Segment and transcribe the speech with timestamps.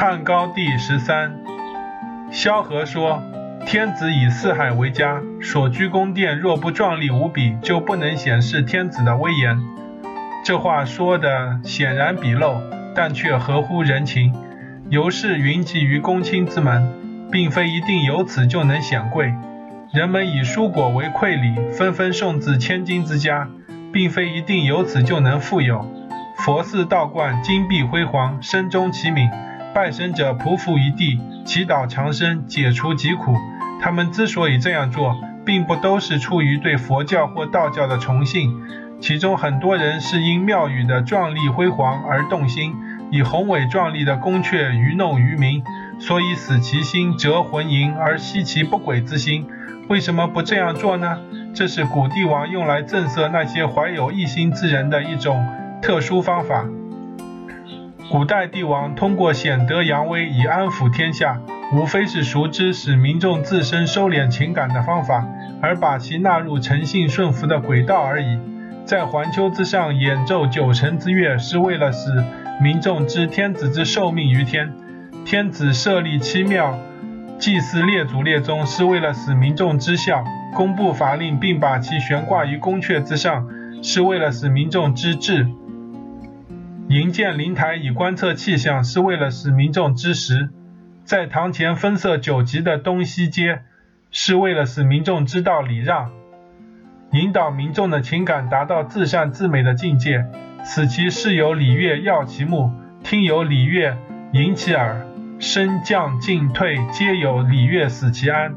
[0.00, 1.34] 汉高帝十三，
[2.30, 3.20] 萧何说
[3.66, 9.58] ：“天子以四海为家，所居宫殿若不壮丽无比，就不能显示天子的威严。”
[10.46, 12.60] 这话说的显然鄙陋，
[12.94, 14.32] 但却合乎人情。
[14.88, 19.34] 由是云集于公卿之门，并非一定由此就能显贵。
[19.92, 23.48] 人们以蔬果为馈礼，纷纷送至千金之家，
[23.92, 25.84] 并非一定由此就能富有。
[26.36, 29.28] 佛寺道观金碧辉煌，声中齐鸣。
[29.78, 33.36] 拜神者匍匐于地，祈祷长生，解除疾苦。
[33.80, 35.14] 他们之所以这样做，
[35.46, 38.50] 并不都是出于对佛教或道教的崇信，
[39.00, 42.74] 其中很多人是因庙宇的壮丽辉煌而动心，
[43.12, 45.62] 以宏伟壮丽的宫阙愚弄愚民，
[46.00, 49.46] 所以死其心，折魂萦，而息其不轨之心。
[49.88, 51.18] 为什么不这样做呢？
[51.54, 55.46] 这是古帝王用来震慑那些怀有异心之人的一种
[55.80, 56.64] 特殊方法。
[58.10, 61.42] 古代帝王通过显德扬威以安抚天下，
[61.74, 65.26] 无非是熟知使民众自身收敛情感的方法，
[65.60, 68.38] 而把其纳入诚信顺服的轨道而已。
[68.86, 72.24] 在环丘之上演奏九成之乐，是为了使
[72.62, 74.68] 民众知天子之受命于天；
[75.26, 76.78] 天子设立七庙，
[77.38, 83.46] 祭祀列祖列宗，是为了使民众知孝；公布法令，并把其悬挂于宫阙之上，
[83.82, 85.46] 是为了使民众知治。
[86.88, 90.48] 营建灵台以观测气象，是为了使民众知时；
[91.04, 93.60] 在堂前分设九级的东西街，
[94.10, 96.10] 是为了使民众知道礼让，
[97.12, 100.24] 引导民众的情感达到至善至美的境界，
[100.64, 102.72] 此其视有礼乐耀其目，
[103.04, 103.94] 听有礼乐
[104.32, 105.06] 引其耳，
[105.38, 108.54] 升降进退皆有礼乐使其安，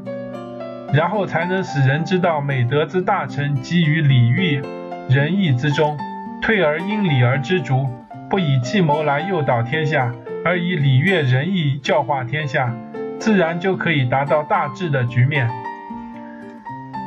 [0.94, 4.62] 然后才能使人知道美德之大成基于礼遇
[5.10, 5.98] 仁义之中，
[6.40, 7.86] 退而因礼而知足。
[8.32, 10.10] 不以计谋来诱导天下，
[10.42, 12.74] 而以礼乐仁义教化天下，
[13.18, 15.50] 自然就可以达到大治的局面。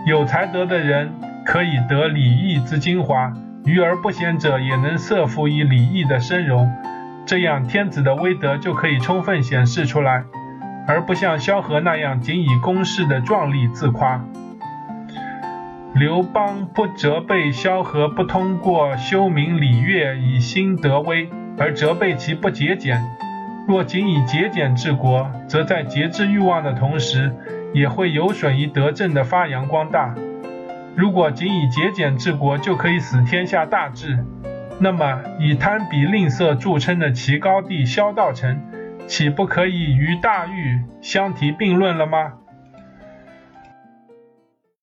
[0.06, 1.12] 有才德的人
[1.44, 3.34] 可以得礼义之精华，
[3.66, 6.72] 愚而不贤者也能设服以礼义的深容，
[7.26, 10.26] 这样天子的威德就可以充分显示出来，
[10.88, 14.24] 而不像萧何那样仅以公事的壮丽自夸。
[15.98, 23.02] 刘邦不责备萧何不通过修明礼乐以兴德威，而责备其不节俭。
[23.66, 27.34] 若仅以节俭治国，则在节制欲望的同时，
[27.74, 30.14] 也会有损于德政的发扬光大。
[30.98, 34.20] 如果仅以节俭治国就可以使天下大治，
[34.82, 38.62] 那么以贪鄙吝啬著称的齐高帝萧道成，
[39.08, 42.34] 岂不可以与大禹相提并论了吗？